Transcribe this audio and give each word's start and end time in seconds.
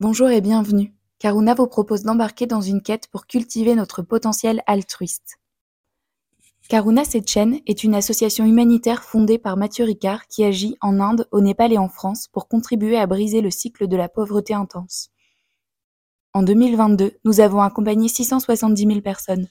Bonjour 0.00 0.28
et 0.28 0.40
bienvenue. 0.40 0.92
Karuna 1.20 1.54
vous 1.54 1.68
propose 1.68 2.02
d'embarquer 2.02 2.46
dans 2.46 2.60
une 2.60 2.82
quête 2.82 3.06
pour 3.12 3.28
cultiver 3.28 3.76
notre 3.76 4.02
potentiel 4.02 4.60
altruiste. 4.66 5.38
Karuna 6.68 7.04
Sechen 7.04 7.60
est 7.68 7.84
une 7.84 7.94
association 7.94 8.44
humanitaire 8.44 9.04
fondée 9.04 9.38
par 9.38 9.56
Mathieu 9.56 9.84
Ricard 9.84 10.26
qui 10.26 10.42
agit 10.42 10.76
en 10.80 10.98
Inde, 10.98 11.28
au 11.30 11.40
Népal 11.40 11.72
et 11.72 11.78
en 11.78 11.88
France 11.88 12.26
pour 12.26 12.48
contribuer 12.48 12.96
à 12.96 13.06
briser 13.06 13.40
le 13.40 13.52
cycle 13.52 13.86
de 13.86 13.96
la 13.96 14.08
pauvreté 14.08 14.52
intense. 14.52 15.10
En 16.32 16.42
2022, 16.42 17.12
nous 17.24 17.38
avons 17.38 17.60
accompagné 17.60 18.08
670 18.08 18.86
000 18.86 19.00
personnes. 19.00 19.48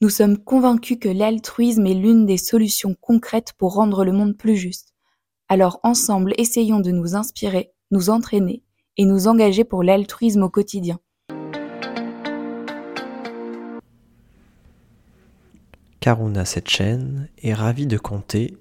Nous 0.00 0.10
sommes 0.10 0.38
convaincus 0.38 0.98
que 1.00 1.08
l'altruisme 1.08 1.86
est 1.86 1.94
l'une 1.94 2.26
des 2.26 2.36
solutions 2.36 2.96
concrètes 3.00 3.52
pour 3.58 3.74
rendre 3.74 4.04
le 4.04 4.10
monde 4.10 4.36
plus 4.36 4.56
juste. 4.56 4.92
Alors 5.48 5.78
ensemble, 5.84 6.34
essayons 6.36 6.80
de 6.80 6.90
nous 6.90 7.14
inspirer, 7.14 7.72
nous 7.92 8.10
entraîner 8.10 8.64
et 8.96 9.04
nous 9.04 9.28
engager 9.28 9.64
pour 9.64 9.82
l'altruisme 9.82 10.42
au 10.42 10.48
quotidien. 10.48 10.98
Karuna 16.00 16.44
Setchen 16.44 17.28
est 17.42 17.54
ravie 17.54 17.86
de 17.86 17.96
compter 17.96 18.58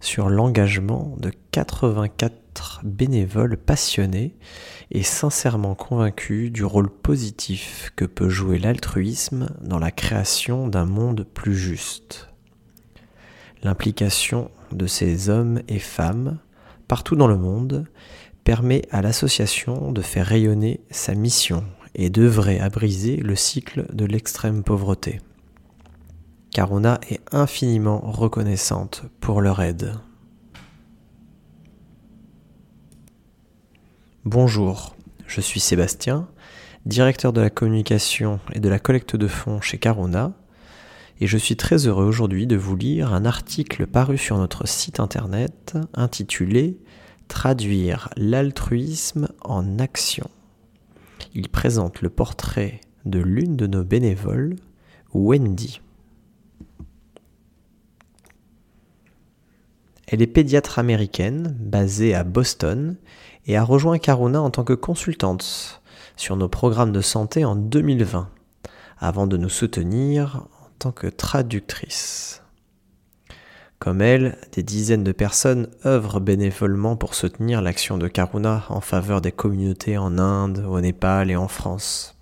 sur 0.00 0.28
l'engagement 0.28 1.16
de 1.18 1.32
84 1.50 2.82
bénévoles 2.84 3.56
passionnés 3.56 4.36
et 4.92 5.02
sincèrement 5.02 5.74
convaincus 5.74 6.52
du 6.52 6.64
rôle 6.64 6.88
positif 6.88 7.90
que 7.96 8.04
peut 8.04 8.28
jouer 8.28 8.58
l'altruisme 8.58 9.48
dans 9.60 9.80
la 9.80 9.90
création 9.90 10.68
d'un 10.68 10.84
monde 10.84 11.26
plus 11.34 11.56
juste. 11.56 12.28
L'implication 13.64 14.50
de 14.70 14.86
ces 14.86 15.30
hommes 15.30 15.62
et 15.66 15.80
femmes 15.80 16.38
partout 16.86 17.16
dans 17.16 17.26
le 17.26 17.36
monde 17.36 17.86
permet 18.44 18.82
à 18.90 19.02
l'association 19.02 19.90
de 19.90 20.02
faire 20.02 20.26
rayonner 20.26 20.80
sa 20.90 21.14
mission 21.14 21.64
et 21.94 22.10
d'œuvrer 22.10 22.60
à 22.60 22.68
briser 22.68 23.16
le 23.16 23.34
cycle 23.34 23.86
de 23.92 24.04
l'extrême 24.04 24.62
pauvreté. 24.62 25.20
Karuna 26.50 27.00
est 27.10 27.20
infiniment 27.32 28.00
reconnaissante 28.00 29.04
pour 29.20 29.40
leur 29.40 29.60
aide. 29.60 29.94
Bonjour, 34.24 34.94
je 35.26 35.40
suis 35.40 35.60
Sébastien, 35.60 36.28
directeur 36.86 37.32
de 37.32 37.40
la 37.40 37.50
communication 37.50 38.40
et 38.52 38.60
de 38.60 38.68
la 38.68 38.78
collecte 38.78 39.16
de 39.16 39.26
fonds 39.26 39.60
chez 39.60 39.78
Karuna, 39.78 40.32
et 41.20 41.26
je 41.26 41.38
suis 41.38 41.56
très 41.56 41.86
heureux 41.86 42.04
aujourd'hui 42.04 42.46
de 42.46 42.56
vous 42.56 42.76
lire 42.76 43.12
un 43.12 43.24
article 43.24 43.86
paru 43.86 44.18
sur 44.18 44.36
notre 44.36 44.66
site 44.66 45.00
internet 45.00 45.76
intitulé 45.94 46.78
Traduire 47.28 48.10
l'altruisme 48.16 49.28
en 49.42 49.78
action. 49.78 50.30
Il 51.34 51.48
présente 51.48 52.00
le 52.02 52.10
portrait 52.10 52.80
de 53.04 53.18
l'une 53.18 53.56
de 53.56 53.66
nos 53.66 53.82
bénévoles, 53.82 54.56
Wendy. 55.12 55.80
Elle 60.06 60.22
est 60.22 60.28
pédiatre 60.28 60.78
américaine, 60.78 61.56
basée 61.58 62.14
à 62.14 62.24
Boston, 62.24 62.96
et 63.46 63.56
a 63.56 63.64
rejoint 63.64 63.98
Karuna 63.98 64.40
en 64.40 64.50
tant 64.50 64.64
que 64.64 64.74
consultante 64.74 65.82
sur 66.16 66.36
nos 66.36 66.48
programmes 66.48 66.92
de 66.92 67.00
santé 67.00 67.44
en 67.44 67.56
2020, 67.56 68.30
avant 68.98 69.26
de 69.26 69.36
nous 69.36 69.48
soutenir 69.48 70.46
en 70.62 70.68
tant 70.78 70.92
que 70.92 71.08
traductrice. 71.08 72.43
Comme 73.84 74.00
elle, 74.00 74.38
des 74.52 74.62
dizaines 74.62 75.04
de 75.04 75.12
personnes 75.12 75.68
œuvrent 75.84 76.18
bénévolement 76.18 76.96
pour 76.96 77.14
soutenir 77.14 77.60
l'action 77.60 77.98
de 77.98 78.08
Karuna 78.08 78.64
en 78.70 78.80
faveur 78.80 79.20
des 79.20 79.30
communautés 79.30 79.98
en 79.98 80.16
Inde, 80.16 80.64
au 80.66 80.80
Népal 80.80 81.30
et 81.30 81.36
en 81.36 81.48
France. 81.48 82.16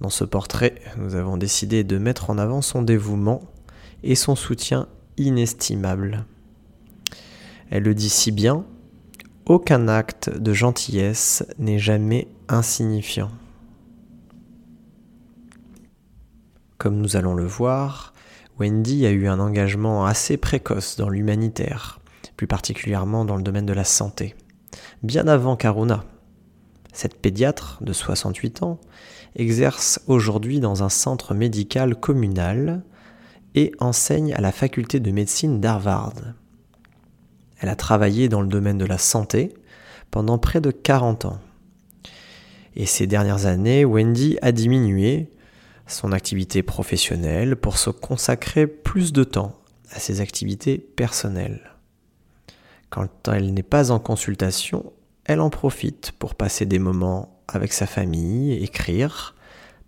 Dans 0.00 0.08
ce 0.08 0.24
portrait, 0.24 0.76
nous 0.96 1.14
avons 1.14 1.36
décidé 1.36 1.84
de 1.84 1.98
mettre 1.98 2.30
en 2.30 2.38
avant 2.38 2.62
son 2.62 2.80
dévouement 2.80 3.42
et 4.02 4.14
son 4.14 4.34
soutien 4.34 4.88
inestimable. 5.18 6.24
Elle 7.68 7.82
le 7.82 7.94
dit 7.94 8.08
si 8.08 8.32
bien, 8.32 8.64
aucun 9.44 9.88
acte 9.88 10.30
de 10.30 10.54
gentillesse 10.54 11.44
n'est 11.58 11.78
jamais 11.78 12.28
insignifiant. 12.48 13.30
Comme 16.78 16.96
nous 16.96 17.16
allons 17.16 17.34
le 17.34 17.44
voir, 17.44 18.11
Wendy 18.62 19.06
a 19.06 19.10
eu 19.10 19.26
un 19.26 19.40
engagement 19.40 20.06
assez 20.06 20.36
précoce 20.36 20.96
dans 20.96 21.08
l'humanitaire, 21.08 21.98
plus 22.36 22.46
particulièrement 22.46 23.24
dans 23.24 23.34
le 23.34 23.42
domaine 23.42 23.66
de 23.66 23.72
la 23.72 23.82
santé, 23.82 24.36
bien 25.02 25.26
avant 25.26 25.56
Karuna. 25.56 26.04
Cette 26.92 27.20
pédiatre 27.20 27.78
de 27.80 27.92
68 27.92 28.62
ans 28.62 28.78
exerce 29.34 30.00
aujourd'hui 30.06 30.60
dans 30.60 30.84
un 30.84 30.90
centre 30.90 31.34
médical 31.34 31.96
communal 31.96 32.84
et 33.56 33.72
enseigne 33.80 34.32
à 34.32 34.40
la 34.40 34.52
faculté 34.52 35.00
de 35.00 35.10
médecine 35.10 35.60
d'Harvard. 35.60 36.14
Elle 37.58 37.68
a 37.68 37.74
travaillé 37.74 38.28
dans 38.28 38.42
le 38.42 38.46
domaine 38.46 38.78
de 38.78 38.86
la 38.86 38.98
santé 38.98 39.54
pendant 40.12 40.38
près 40.38 40.60
de 40.60 40.70
40 40.70 41.24
ans. 41.24 41.40
Et 42.76 42.86
ces 42.86 43.08
dernières 43.08 43.46
années, 43.46 43.84
Wendy 43.84 44.38
a 44.40 44.52
diminué 44.52 45.32
son 45.92 46.12
activité 46.12 46.62
professionnelle 46.62 47.56
pour 47.56 47.78
se 47.78 47.90
consacrer 47.90 48.66
plus 48.66 49.12
de 49.12 49.24
temps 49.24 49.58
à 49.90 50.00
ses 50.00 50.20
activités 50.20 50.78
personnelles. 50.78 51.72
Quand 52.90 53.28
elle 53.28 53.54
n'est 53.54 53.62
pas 53.62 53.90
en 53.90 53.98
consultation, 53.98 54.92
elle 55.24 55.40
en 55.40 55.50
profite 55.50 56.12
pour 56.18 56.34
passer 56.34 56.66
des 56.66 56.78
moments 56.78 57.42
avec 57.48 57.72
sa 57.72 57.86
famille, 57.86 58.52
écrire, 58.54 59.34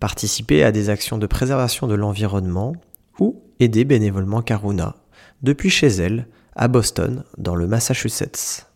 participer 0.00 0.64
à 0.64 0.72
des 0.72 0.90
actions 0.90 1.18
de 1.18 1.26
préservation 1.26 1.86
de 1.86 1.94
l'environnement 1.94 2.74
ou 3.18 3.42
aider 3.60 3.84
bénévolement 3.84 4.42
Karuna, 4.42 4.96
depuis 5.42 5.70
chez 5.70 5.88
elle, 5.88 6.26
à 6.56 6.68
Boston, 6.68 7.24
dans 7.36 7.54
le 7.54 7.66
Massachusetts. 7.66 8.66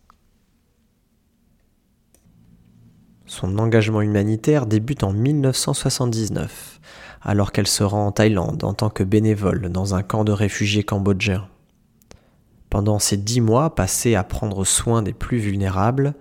Son 3.26 3.58
engagement 3.58 4.00
humanitaire 4.00 4.66
débute 4.66 5.04
en 5.04 5.12
1979, 5.12 6.80
alors 7.22 7.52
qu'elle 7.52 7.66
se 7.66 7.82
rend 7.82 8.06
en 8.06 8.12
Thaïlande 8.12 8.64
en 8.64 8.74
tant 8.74 8.90
que 8.90 9.02
bénévole 9.02 9.70
dans 9.70 9.94
un 9.94 10.02
camp 10.02 10.24
de 10.24 10.32
réfugiés 10.32 10.84
cambodgiens. 10.84 11.48
Pendant 12.70 12.98
ces 12.98 13.16
dix 13.16 13.40
mois 13.40 13.74
passés 13.74 14.14
à 14.14 14.24
prendre 14.24 14.64
soin 14.64 15.02
des 15.02 15.12
plus 15.12 15.38
vulnérables, 15.38 16.14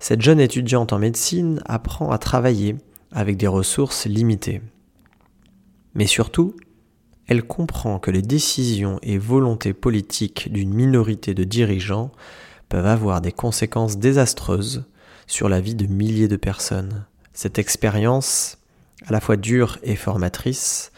cette 0.00 0.22
jeune 0.22 0.40
étudiante 0.40 0.92
en 0.92 0.98
médecine 0.98 1.62
apprend 1.66 2.10
à 2.10 2.18
travailler 2.18 2.76
avec 3.12 3.36
des 3.36 3.46
ressources 3.46 4.06
limitées. 4.06 4.60
Mais 5.94 6.06
surtout, 6.06 6.56
elle 7.26 7.44
comprend 7.44 7.98
que 7.98 8.10
les 8.10 8.22
décisions 8.22 8.98
et 9.02 9.18
volontés 9.18 9.72
politiques 9.72 10.52
d'une 10.52 10.74
minorité 10.74 11.32
de 11.32 11.44
dirigeants 11.44 12.10
peuvent 12.68 12.86
avoir 12.86 13.20
des 13.20 13.32
conséquences 13.32 13.98
désastreuses 13.98 14.84
sur 15.26 15.48
la 15.48 15.60
vie 15.60 15.74
de 15.74 15.86
milliers 15.86 16.28
de 16.28 16.36
personnes. 16.36 17.06
Cette 17.32 17.58
expérience, 17.58 18.58
à 19.06 19.12
la 19.12 19.20
fois 19.20 19.36
dure 19.36 19.78
et 19.82 19.96
formatrice, 19.96 20.92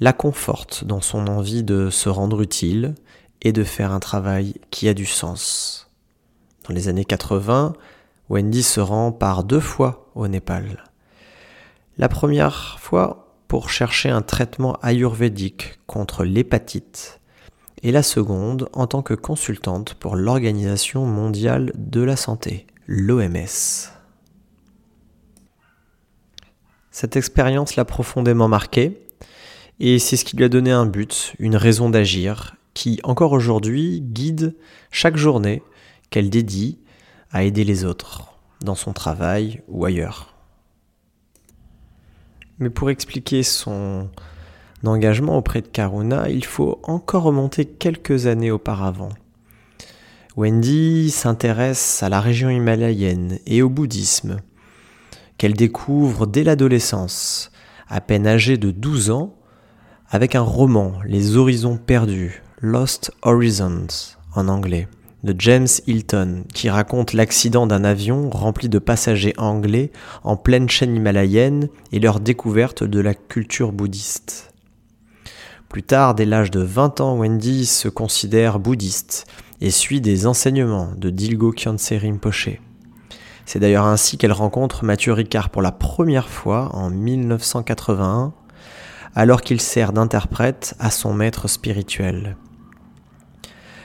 la 0.00 0.12
conforte 0.12 0.84
dans 0.84 1.00
son 1.00 1.26
envie 1.26 1.62
de 1.62 1.90
se 1.90 2.08
rendre 2.08 2.42
utile 2.42 2.94
et 3.42 3.52
de 3.52 3.64
faire 3.64 3.92
un 3.92 4.00
travail 4.00 4.54
qui 4.70 4.88
a 4.88 4.94
du 4.94 5.06
sens. 5.06 5.90
Dans 6.66 6.74
les 6.74 6.88
années 6.88 7.04
80, 7.04 7.74
Wendy 8.28 8.62
se 8.62 8.80
rend 8.80 9.12
par 9.12 9.44
deux 9.44 9.60
fois 9.60 10.10
au 10.14 10.28
Népal. 10.28 10.84
La 11.98 12.08
première 12.08 12.78
fois 12.80 13.26
pour 13.48 13.70
chercher 13.70 14.10
un 14.10 14.22
traitement 14.22 14.76
ayurvédique 14.82 15.78
contre 15.86 16.24
l'hépatite 16.24 17.20
et 17.82 17.92
la 17.92 18.02
seconde 18.02 18.68
en 18.72 18.86
tant 18.86 19.02
que 19.02 19.14
consultante 19.14 19.94
pour 19.94 20.16
l'Organisation 20.16 21.06
mondiale 21.06 21.72
de 21.76 22.00
la 22.00 22.16
santé, 22.16 22.66
l'OMS. 22.86 23.95
Cette 26.98 27.16
expérience 27.16 27.76
l'a 27.76 27.84
profondément 27.84 28.48
marquée 28.48 29.06
et 29.80 29.98
c'est 29.98 30.16
ce 30.16 30.24
qui 30.24 30.34
lui 30.34 30.46
a 30.46 30.48
donné 30.48 30.70
un 30.70 30.86
but, 30.86 31.34
une 31.38 31.54
raison 31.54 31.90
d'agir 31.90 32.56
qui, 32.72 33.00
encore 33.04 33.32
aujourd'hui, 33.32 34.00
guide 34.00 34.56
chaque 34.90 35.18
journée 35.18 35.62
qu'elle 36.08 36.30
dédie 36.30 36.78
à 37.30 37.42
aider 37.42 37.64
les 37.64 37.84
autres, 37.84 38.38
dans 38.62 38.74
son 38.74 38.94
travail 38.94 39.60
ou 39.68 39.84
ailleurs. 39.84 40.32
Mais 42.60 42.70
pour 42.70 42.88
expliquer 42.88 43.42
son 43.42 44.08
engagement 44.82 45.36
auprès 45.36 45.60
de 45.60 45.68
Karuna, 45.68 46.30
il 46.30 46.46
faut 46.46 46.80
encore 46.82 47.24
remonter 47.24 47.66
quelques 47.66 48.24
années 48.26 48.50
auparavant. 48.50 49.10
Wendy 50.34 51.10
s'intéresse 51.10 52.02
à 52.02 52.08
la 52.08 52.22
région 52.22 52.48
himalayenne 52.48 53.38
et 53.44 53.60
au 53.60 53.68
bouddhisme, 53.68 54.38
qu'elle 55.38 55.54
découvre 55.54 56.26
dès 56.26 56.44
l'adolescence, 56.44 57.50
à 57.88 58.00
peine 58.00 58.26
âgée 58.26 58.56
de 58.56 58.70
12 58.70 59.10
ans, 59.10 59.34
avec 60.08 60.34
un 60.34 60.42
roman, 60.42 60.94
Les 61.04 61.36
Horizons 61.36 61.76
perdus, 61.76 62.42
Lost 62.60 63.10
Horizons 63.22 63.86
en 64.34 64.48
anglais, 64.48 64.88
de 65.24 65.34
James 65.38 65.66
Hilton, 65.86 66.44
qui 66.54 66.70
raconte 66.70 67.12
l'accident 67.12 67.66
d'un 67.66 67.84
avion 67.84 68.30
rempli 68.30 68.68
de 68.68 68.78
passagers 68.78 69.34
anglais 69.36 69.90
en 70.22 70.36
pleine 70.36 70.68
chaîne 70.68 70.94
himalayenne 70.94 71.68
et 71.92 71.98
leur 71.98 72.20
découverte 72.20 72.84
de 72.84 73.00
la 73.00 73.14
culture 73.14 73.72
bouddhiste. 73.72 74.52
Plus 75.68 75.82
tard, 75.82 76.14
dès 76.14 76.24
l'âge 76.24 76.50
de 76.50 76.60
20 76.60 77.00
ans, 77.00 77.18
Wendy 77.18 77.66
se 77.66 77.88
considère 77.88 78.60
bouddhiste 78.60 79.26
et 79.60 79.70
suit 79.70 80.00
des 80.00 80.26
enseignements 80.26 80.92
de 80.96 81.10
Dilgo 81.10 81.50
Khyentse 81.50 81.92
Rinpoche. 81.92 82.60
C'est 83.46 83.60
d'ailleurs 83.60 83.86
ainsi 83.86 84.18
qu'elle 84.18 84.32
rencontre 84.32 84.84
Mathieu 84.84 85.12
Ricard 85.12 85.50
pour 85.50 85.62
la 85.62 85.70
première 85.70 86.28
fois 86.28 86.68
en 86.74 86.90
1981, 86.90 88.32
alors 89.14 89.40
qu'il 89.40 89.60
sert 89.60 89.92
d'interprète 89.92 90.74
à 90.80 90.90
son 90.90 91.14
maître 91.14 91.46
spirituel. 91.46 92.36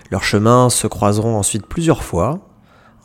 Leurs 0.09 0.23
chemins 0.23 0.71
se 0.71 0.87
croiseront 0.87 1.37
ensuite 1.37 1.67
plusieurs 1.67 2.03
fois, 2.03 2.39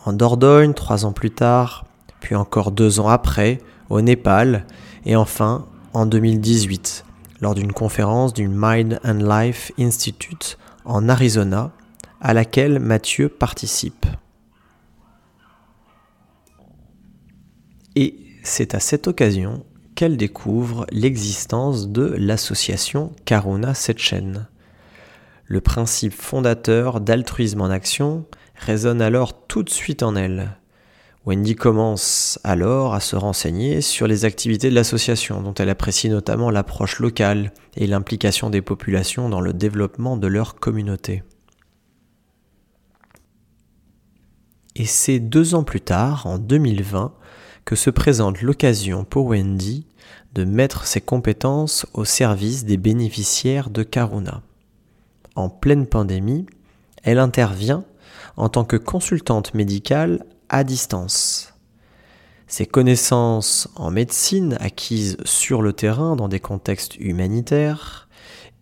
en 0.06 0.14
Dordogne 0.14 0.72
trois 0.72 1.04
ans 1.04 1.12
plus 1.12 1.30
tard, 1.30 1.84
puis 2.20 2.34
encore 2.34 2.72
deux 2.72 3.00
ans 3.00 3.08
après, 3.08 3.58
au 3.90 4.00
Népal, 4.00 4.64
et 5.04 5.14
enfin 5.14 5.66
en 5.92 6.06
2018, 6.06 7.04
lors 7.42 7.54
d'une 7.54 7.72
conférence 7.72 8.32
du 8.32 8.48
Mind 8.48 8.98
and 9.04 9.18
Life 9.20 9.72
Institute 9.78 10.56
en 10.86 11.10
Arizona, 11.10 11.70
à 12.22 12.32
laquelle 12.32 12.78
Mathieu 12.78 13.28
participe. 13.28 14.06
Et 17.96 18.18
c'est 18.42 18.74
à 18.74 18.80
cette 18.80 19.08
occasion 19.08 19.64
qu'elle 19.94 20.18
découvre 20.18 20.86
l'existence 20.92 21.88
de 21.88 22.14
l'association 22.18 23.12
Karuna 23.24 23.72
Setchen. 23.72 24.48
Le 25.46 25.60
principe 25.62 26.12
fondateur 26.12 27.00
d'altruisme 27.00 27.62
en 27.62 27.70
action 27.70 28.26
résonne 28.54 29.00
alors 29.00 29.46
tout 29.46 29.62
de 29.62 29.70
suite 29.70 30.02
en 30.02 30.14
elle. 30.14 30.58
Wendy 31.24 31.56
commence 31.56 32.38
alors 32.44 32.94
à 32.94 33.00
se 33.00 33.16
renseigner 33.16 33.80
sur 33.80 34.06
les 34.06 34.26
activités 34.26 34.68
de 34.68 34.74
l'association, 34.74 35.40
dont 35.40 35.54
elle 35.54 35.70
apprécie 35.70 36.10
notamment 36.10 36.50
l'approche 36.50 37.00
locale 37.00 37.52
et 37.76 37.86
l'implication 37.86 38.50
des 38.50 38.62
populations 38.62 39.28
dans 39.28 39.40
le 39.40 39.52
développement 39.52 40.16
de 40.16 40.26
leur 40.26 40.56
communauté. 40.56 41.22
Et 44.76 44.84
c'est 44.84 45.18
deux 45.18 45.54
ans 45.54 45.64
plus 45.64 45.80
tard, 45.80 46.26
en 46.26 46.38
2020, 46.38 47.14
que 47.66 47.76
se 47.76 47.90
présente 47.90 48.40
l'occasion 48.40 49.04
pour 49.04 49.26
Wendy 49.26 49.84
de 50.34 50.44
mettre 50.44 50.86
ses 50.86 51.02
compétences 51.02 51.84
au 51.92 52.06
service 52.06 52.64
des 52.64 52.76
bénéficiaires 52.78 53.68
de 53.68 53.82
Karuna 53.82 54.40
en 55.34 55.50
pleine 55.50 55.86
pandémie, 55.86 56.46
elle 57.02 57.18
intervient 57.18 57.84
en 58.36 58.48
tant 58.48 58.64
que 58.64 58.76
consultante 58.76 59.52
médicale 59.52 60.24
à 60.48 60.64
distance. 60.64 61.54
Ses 62.46 62.66
connaissances 62.66 63.68
en 63.74 63.90
médecine 63.90 64.56
acquises 64.60 65.16
sur 65.24 65.60
le 65.60 65.72
terrain 65.72 66.14
dans 66.14 66.28
des 66.28 66.40
contextes 66.40 66.96
humanitaires 66.96 68.08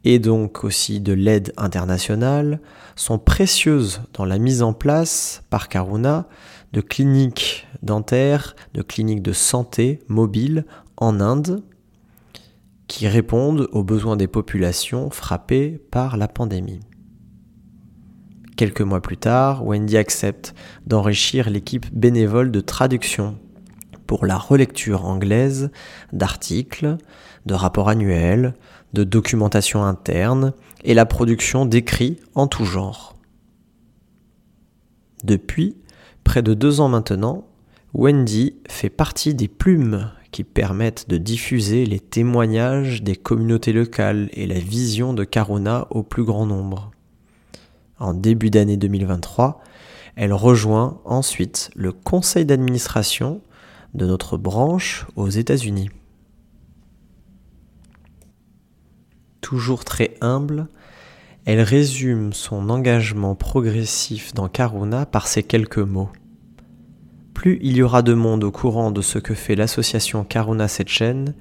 et 0.04 0.18
donc 0.18 0.64
aussi 0.64 1.00
de 1.00 1.12
l'aide 1.12 1.52
internationale 1.58 2.60
sont 2.96 3.18
précieuses 3.18 4.00
dans 4.14 4.24
la 4.24 4.38
mise 4.38 4.62
en 4.62 4.72
place 4.72 5.42
par 5.50 5.68
Karuna 5.68 6.26
de 6.74 6.80
cliniques 6.80 7.68
dentaires, 7.82 8.56
de 8.74 8.82
cliniques 8.82 9.22
de 9.22 9.32
santé 9.32 10.00
mobiles 10.08 10.66
en 10.96 11.20
Inde 11.20 11.62
qui 12.88 13.06
répondent 13.06 13.68
aux 13.70 13.84
besoins 13.84 14.16
des 14.16 14.26
populations 14.26 15.08
frappées 15.08 15.80
par 15.92 16.16
la 16.16 16.26
pandémie. 16.26 16.80
Quelques 18.56 18.80
mois 18.80 19.00
plus 19.00 19.16
tard, 19.16 19.64
Wendy 19.64 19.96
accepte 19.96 20.54
d'enrichir 20.84 21.48
l'équipe 21.48 21.86
bénévole 21.92 22.50
de 22.50 22.60
traduction 22.60 23.38
pour 24.08 24.26
la 24.26 24.36
relecture 24.36 25.06
anglaise 25.06 25.70
d'articles, 26.12 26.98
de 27.46 27.54
rapports 27.54 27.88
annuels, 27.88 28.54
de 28.92 29.04
documentation 29.04 29.84
interne 29.84 30.52
et 30.82 30.94
la 30.94 31.06
production 31.06 31.66
d'écrits 31.66 32.18
en 32.34 32.48
tout 32.48 32.64
genre. 32.64 33.16
Depuis 35.22 35.76
près 36.24 36.42
de 36.42 36.54
deux 36.54 36.80
ans 36.80 36.88
maintenant, 36.88 37.44
Wendy 37.92 38.56
fait 38.68 38.90
partie 38.90 39.34
des 39.34 39.46
plumes 39.46 40.10
qui 40.32 40.42
permettent 40.42 41.08
de 41.08 41.16
diffuser 41.16 41.86
les 41.86 42.00
témoignages 42.00 43.04
des 43.04 43.14
communautés 43.14 43.72
locales 43.72 44.30
et 44.32 44.48
la 44.48 44.58
vision 44.58 45.12
de 45.12 45.22
Karuna 45.22 45.86
au 45.90 46.02
plus 46.02 46.24
grand 46.24 46.46
nombre. 46.46 46.90
En 48.00 48.14
début 48.14 48.50
d'année 48.50 48.76
2023, 48.76 49.62
elle 50.16 50.32
rejoint 50.32 51.00
ensuite 51.04 51.70
le 51.76 51.92
conseil 51.92 52.44
d'administration 52.44 53.40
de 53.94 54.06
notre 54.06 54.36
branche 54.36 55.06
aux 55.14 55.28
États-Unis. 55.28 55.90
Toujours 59.40 59.84
très 59.84 60.16
humble, 60.20 60.66
elle 61.44 61.60
résume 61.60 62.32
son 62.32 62.70
engagement 62.70 63.34
progressif 63.34 64.34
dans 64.34 64.48
Karuna 64.48 65.06
par 65.06 65.26
ces 65.26 65.42
quelques 65.42 65.78
mots 65.78 66.10
plus 67.34 67.58
il 67.60 67.76
y 67.76 67.82
aura 67.82 68.00
de 68.00 68.14
monde 68.14 68.44
au 68.44 68.50
courant 68.50 68.90
de 68.90 69.02
ce 69.02 69.18
que 69.18 69.34
fait 69.34 69.56
l'association 69.56 70.24
Karuna 70.24 70.68
Setchen 70.68 71.34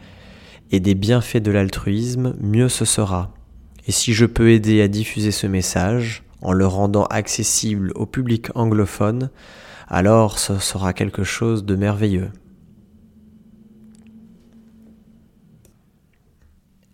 et 0.72 0.80
des 0.82 0.96
bienfaits 0.96 1.38
de 1.38 1.52
l'altruisme, 1.52 2.36
mieux 2.42 2.68
ce 2.68 2.84
sera. 2.84 3.32
Et 3.88 3.92
si 3.92 4.14
je 4.14 4.26
peux 4.26 4.52
aider 4.52 4.82
à 4.82 4.88
diffuser 4.88 5.32
ce 5.32 5.48
message, 5.48 6.24
en 6.42 6.52
le 6.52 6.68
rendant 6.68 7.06
accessible 7.06 7.94
au 7.96 8.06
public 8.06 8.48
anglophone, 8.56 9.30
alors 9.88 10.40
ce 10.40 10.60
sera 10.60 10.92
quelque 10.92 11.24
chose 11.24 11.64
de 11.64 11.76
merveilleux. 11.76 12.32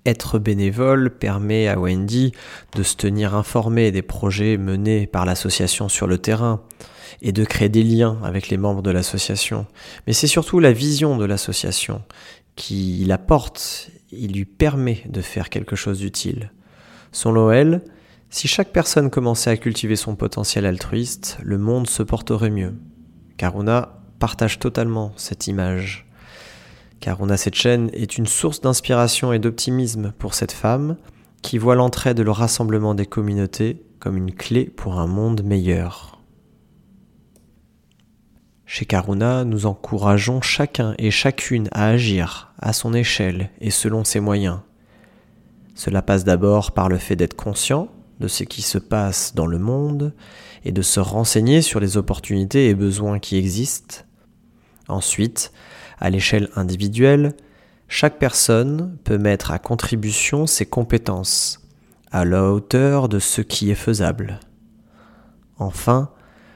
Être 0.10 0.40
bénévole 0.40 1.12
permet 1.12 1.68
à 1.68 1.80
Wendy 1.80 2.32
de 2.76 2.82
se 2.82 2.96
tenir 2.96 3.36
informée 3.36 3.92
des 3.92 4.02
projets 4.02 4.58
menés 4.58 5.06
par 5.06 5.24
l'association 5.24 5.88
sur 5.88 6.08
le 6.08 6.18
terrain, 6.18 6.64
et 7.22 7.32
de 7.32 7.44
créer 7.44 7.70
des 7.70 7.84
liens 7.84 8.18
avec 8.24 8.50
les 8.50 8.58
membres 8.58 8.82
de 8.82 8.90
l'association. 8.90 9.68
Mais 10.08 10.14
c'est 10.14 10.26
surtout 10.26 10.60
la 10.60 10.72
vision 10.72 11.16
de 11.16 11.26
l'association 11.26 12.02
qui 12.56 13.06
l'apporte, 13.06 13.92
il 14.12 14.34
lui 14.34 14.46
permet 14.46 15.04
de 15.08 15.22
faire 15.22 15.50
quelque 15.50 15.76
chose 15.76 16.00
d'utile. 16.00 16.52
Selon 17.12 17.52
elle, 17.52 17.82
si 18.32 18.48
chaque 18.48 18.72
personne 18.72 19.12
commençait 19.12 19.52
à 19.52 19.58
cultiver 19.58 19.96
son 19.96 20.16
potentiel 20.16 20.66
altruiste, 20.66 21.38
le 21.44 21.60
monde 21.60 21.88
se 21.88 22.04
porterait 22.04 22.50
mieux. 22.50 22.74
Karuna 23.38 24.02
partage 24.18 24.58
totalement 24.58 25.14
cette 25.18 25.46
image. 25.46 26.09
Karuna 27.00 27.38
Setchen 27.38 27.90
est 27.94 28.18
une 28.18 28.28
source 28.28 28.62
d'inspiration 28.62 29.32
et 29.32 29.40
d'optimisme 29.40 30.14
pour 30.18 30.34
cette 30.34 30.52
femme 30.52 30.98
qui 31.42 31.58
voit 31.58 31.76
l'entraide 31.76 32.20
et 32.20 32.24
le 32.24 32.32
rassemblement 32.32 32.94
des 32.94 33.06
communautés 33.06 33.82
comme 34.00 34.18
une 34.18 34.34
clé 34.34 34.66
pour 34.66 35.00
un 35.00 35.08
monde 35.08 35.44
meilleur. 35.44 36.22
Chez 38.66 38.86
Karuna, 38.86 39.46
nous 39.46 39.66
encourageons 39.66 40.42
chacun 40.42 40.94
et 41.00 41.10
chacune 41.10 41.70
à 41.72 41.88
agir 41.88 42.54
à 42.60 42.74
son 42.74 42.94
échelle 42.94 43.50
et 43.62 43.72
selon 43.72 44.04
ses 44.04 44.20
moyens. 44.20 44.60
Cela 45.76 46.02
passe 46.02 46.24
d'abord 46.24 46.74
par 46.74 46.90
le 46.90 46.98
fait 46.98 47.16
d'être 47.16 47.36
conscient 47.36 47.88
de 48.20 48.28
ce 48.28 48.44
qui 48.44 48.62
se 48.62 48.78
passe 48.78 49.34
dans 49.34 49.48
le 49.48 49.58
monde 49.58 50.14
et 50.66 50.74
de 50.74 50.82
se 50.82 51.00
renseigner 51.00 51.62
sur 51.62 51.80
les 51.80 51.96
opportunités 51.96 52.68
et 52.68 52.76
besoins 52.76 53.20
qui 53.20 53.38
existent. 53.38 54.04
Ensuite, 54.90 55.54
à 56.00 56.10
l'échelle 56.10 56.50
individuelle, 56.56 57.34
chaque 57.88 58.20
personne 58.20 58.98
peut 59.04 59.18
mettre 59.18 59.52
à 59.52 59.60
contribution 59.60 60.48
ses 60.48 60.66
compétences 60.66 61.62
à 62.12 62.26
la 62.26 62.52
hauteur 62.52 63.10
de 63.10 63.20
ce 63.20 63.42
qui 63.42 63.70
est 63.70 63.76
faisable. 63.76 64.40
Enfin, 65.58 66.12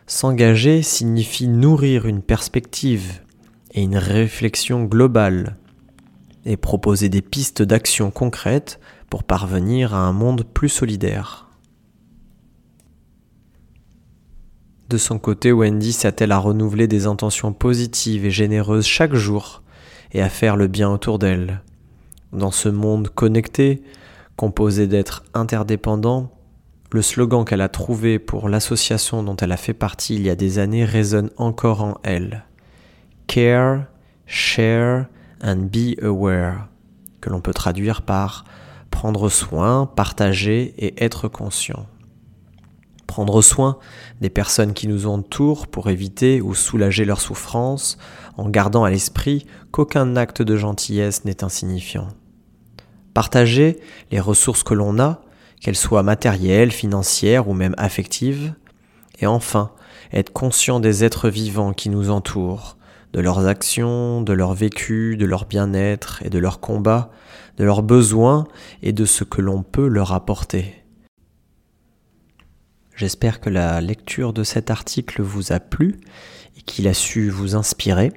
S'engager 0.06 0.82
signifie 0.82 1.48
nourrir 1.48 2.06
une 2.06 2.22
perspective 2.22 3.22
et 3.72 3.82
une 3.82 3.98
réflexion 3.98 4.84
globale 4.84 5.56
et 6.46 6.58
proposer 6.58 7.08
des 7.08 7.22
pistes 7.22 7.62
d'action 7.62 8.12
concrètes 8.12 8.80
pour 9.10 9.24
parvenir 9.24 9.94
à 9.96 10.00
un 10.00 10.12
monde 10.12 10.44
plus 10.44 10.68
solidaire. 10.68 11.48
De 14.94 15.00
son 15.00 15.18
côté, 15.18 15.52
Wendy 15.52 15.92
s'attelle 15.92 16.32
à 16.32 16.38
renouveler 16.38 16.88
des 16.88 17.08
intentions 17.08 17.52
positives 17.52 18.28
et 18.28 18.30
généreuses 18.30 18.86
chaque 18.86 19.16
jour 19.16 19.64
et 20.12 20.22
à 20.22 20.30
faire 20.30 20.56
le 20.56 20.68
bien 20.68 20.88
autour 20.88 21.18
d'elle. 21.18 21.64
Dans 22.32 22.52
ce 22.52 22.70
monde 22.70 23.10
connecté, 23.10 23.82
composé 24.36 24.86
d'êtres 24.86 25.24
interdépendants, 25.34 26.32
le 26.92 27.02
slogan 27.02 27.44
qu'elle 27.44 27.62
a 27.62 27.70
trouvé 27.70 28.20
pour 28.20 28.50
l'association 28.50 29.24
dont 29.24 29.36
elle 29.38 29.52
a 29.52 29.58
fait 29.58 29.74
partie 29.74 30.14
il 30.14 30.22
y 30.22 30.30
a 30.30 30.36
des 30.36 30.60
années 30.60 30.86
résonne 30.86 31.32
encore 31.38 31.82
en 31.82 31.98
elle. 32.04 32.46
Care, 33.26 33.86
share 34.28 35.08
and 35.44 35.70
be 35.74 36.00
aware, 36.04 36.68
que 37.20 37.32
l'on 37.32 37.42
peut 37.42 37.56
traduire 37.56 38.04
par 38.04 38.46
prendre 38.92 39.28
soin, 39.28 39.88
partager 39.88 40.76
et 40.78 41.04
être 41.04 41.30
conscient. 41.30 41.88
Prendre 43.13 43.43
soin 43.43 43.77
des 44.22 44.32
personnes 44.32 44.74
qui 44.74 44.88
nous 44.88 45.05
entourent 45.05 45.67
pour 45.67 45.91
éviter 45.91 46.41
ou 46.41 46.55
soulager 46.55 47.05
leurs 47.05 47.22
souffrances, 47.22 48.00
en 48.38 48.50
gardant 48.50 48.86
à 48.86 48.89
l'esprit 48.89 49.46
qu'aucun 49.70 50.15
acte 50.15 50.41
de 50.41 50.58
gentillesse 50.58 51.24
n'est 51.24 51.43
insignifiant. 51.43 52.08
Partager 53.13 53.79
les 54.10 54.20
ressources 54.20 54.63
que 54.63 54.74
l'on 54.74 54.98
a, 54.98 55.22
qu'elles 55.62 55.75
soient 55.75 56.01
matérielles, 56.01 56.72
financières 56.72 57.48
ou 57.48 57.53
même 57.53 57.75
affectives, 57.77 58.55
et 59.20 59.27
enfin 59.27 59.70
être 60.12 60.34
conscient 60.34 60.79
des 60.79 61.03
êtres 61.03 61.29
vivants 61.29 61.74
qui 61.74 61.89
nous 61.89 62.10
entourent, 62.10 62.77
de 63.13 63.22
leurs 63.22 63.46
actions, 63.46 64.24
de 64.24 64.34
leur 64.34 64.55
vécu, 64.55 65.17
de 65.17 65.25
leur 65.27 65.46
bien-être 65.46 66.24
et 66.24 66.32
de 66.32 66.39
leurs 66.39 66.60
combats, 66.60 67.12
de 67.60 67.63
leurs 67.63 67.84
besoins 67.84 68.48
et 68.82 68.91
de 68.91 69.05
ce 69.05 69.24
que 69.24 69.41
l'on 69.41 69.62
peut 69.62 69.88
leur 69.88 70.13
apporter. 70.13 70.83
J'espère 72.96 73.40
que 73.40 73.50
la 73.50 73.82
lecture 73.82 74.34
de 74.34 74.44
cet 74.44 74.72
article 74.72 75.22
vous 75.22 75.52
a 75.52 75.60
plu 75.60 76.00
et 76.58 76.62
qu'il 76.62 76.88
a 76.88 76.94
su 76.94 77.30
vous 77.30 77.56
inspirer. 77.56 78.12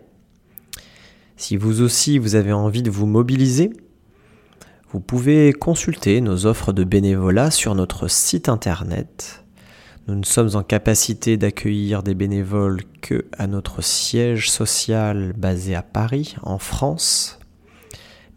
Si 1.36 1.56
vous 1.56 1.82
aussi 1.82 2.18
vous 2.18 2.34
avez 2.34 2.52
envie 2.52 2.82
de 2.82 2.90
vous 2.90 3.06
mobiliser, 3.06 3.70
vous 4.90 5.00
pouvez 5.00 5.52
consulter 5.52 6.20
nos 6.20 6.46
offres 6.46 6.72
de 6.72 6.84
bénévolat 6.84 7.50
sur 7.50 7.74
notre 7.74 8.08
site 8.08 8.48
internet 8.48 9.42
nous 10.08 10.14
ne 10.14 10.24
sommes 10.24 10.54
en 10.54 10.62
capacité 10.62 11.36
d'accueillir 11.36 12.04
des 12.04 12.14
bénévoles 12.14 12.82
que 13.00 13.26
à 13.36 13.48
notre 13.48 13.82
siège 13.82 14.50
social 14.50 15.32
basé 15.36 15.74
à 15.74 15.82
Paris, 15.82 16.36
en 16.42 16.58
France. 16.58 17.40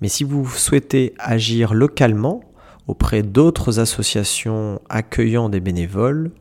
Mais 0.02 0.08
si 0.08 0.24
vous 0.24 0.50
souhaitez 0.50 1.14
agir 1.20 1.76
localement 1.76 2.42
auprès 2.90 3.22
d'autres 3.22 3.80
associations 3.80 4.82
accueillant 4.90 5.50
des 5.50 5.60
bénévoles, 5.60 6.32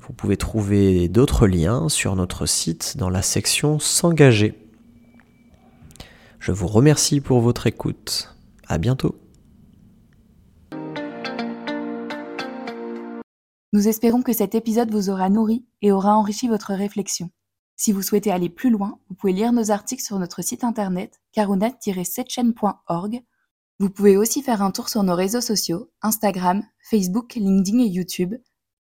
vous 0.00 0.12
pouvez 0.12 0.36
trouver 0.36 1.08
d'autres 1.08 1.46
liens 1.46 1.88
sur 1.88 2.16
notre 2.16 2.44
site 2.44 2.96
dans 2.96 3.08
la 3.08 3.22
section 3.22 3.78
S'engager. 3.78 4.58
Je 6.40 6.50
vous 6.50 6.66
remercie 6.66 7.20
pour 7.20 7.40
votre 7.40 7.68
écoute. 7.68 8.34
À 8.66 8.78
bientôt. 8.78 9.14
Nous 13.72 13.86
espérons 13.86 14.22
que 14.22 14.32
cet 14.32 14.56
épisode 14.56 14.90
vous 14.90 15.08
aura 15.08 15.30
nourri 15.30 15.64
et 15.82 15.92
aura 15.92 16.16
enrichi 16.16 16.48
votre 16.48 16.74
réflexion. 16.74 17.30
Si 17.76 17.92
vous 17.92 18.02
souhaitez 18.02 18.32
aller 18.32 18.48
plus 18.48 18.70
loin, 18.70 18.98
vous 19.08 19.14
pouvez 19.14 19.32
lire 19.32 19.52
nos 19.52 19.70
articles 19.70 20.02
sur 20.02 20.18
notre 20.18 20.42
site 20.42 20.64
internet 20.64 21.20
karuna-setchen.org. 21.32 23.22
Vous 23.82 23.90
pouvez 23.90 24.16
aussi 24.16 24.42
faire 24.42 24.62
un 24.62 24.70
tour 24.70 24.88
sur 24.88 25.02
nos 25.02 25.16
réseaux 25.16 25.40
sociaux, 25.40 25.90
Instagram, 26.02 26.62
Facebook, 26.88 27.34
LinkedIn 27.34 27.80
et 27.80 27.88
YouTube. 27.88 28.36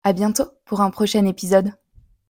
À 0.03 0.13
bientôt 0.13 0.45
pour 0.65 0.81
un 0.81 0.91
prochain 0.91 1.25
épisode. 1.25 1.73